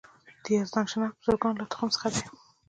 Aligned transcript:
د 0.43 0.45
یزدان 0.57 0.85
شناس 0.91 1.11
بزرګانو 1.19 1.59
له 1.61 1.65
تخم 1.71 1.89
څخه 1.95 2.07
دی. 2.13 2.23